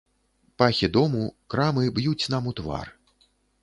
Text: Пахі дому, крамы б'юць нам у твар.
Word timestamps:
Пахі 0.61 0.89
дому, 0.95 1.21
крамы 1.57 1.87
б'юць 2.01 2.29
нам 2.35 2.43
у 2.53 2.59
твар. 2.63 2.87